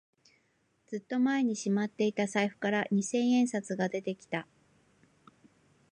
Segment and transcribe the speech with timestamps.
[0.87, 4.47] ずっと前にしまっていた財布から二千円札が出てきた